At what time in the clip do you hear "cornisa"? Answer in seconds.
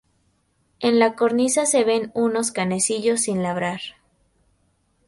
1.15-1.67